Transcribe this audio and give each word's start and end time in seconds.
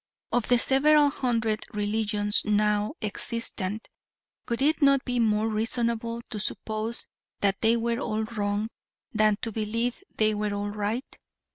Of 0.31 0.47
the 0.47 0.57
several 0.57 1.11
hundred 1.11 1.59
religions 1.75 2.41
now 2.43 2.95
extant, 3.03 3.87
would 4.49 4.59
it 4.59 4.81
not 4.81 5.05
be 5.05 5.19
more 5.19 5.47
reasonable 5.47 6.23
to 6.31 6.39
suppose 6.39 7.05
that 7.41 7.61
they 7.61 7.77
were 7.77 7.99
all 7.99 8.23
wrong 8.23 8.69
than 9.13 9.35
to 9.43 9.51
believe 9.51 10.01
they 10.17 10.33
were 10.33 10.55
all 10.55 10.69
right? 10.71 11.05